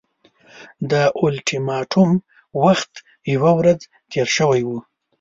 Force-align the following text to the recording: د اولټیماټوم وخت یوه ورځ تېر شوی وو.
د 0.91 0.93
اولټیماټوم 1.19 2.11
وخت 2.63 2.91
یوه 3.33 3.51
ورځ 3.59 3.79
تېر 4.11 4.27
شوی 4.37 4.61
وو. 4.67 4.77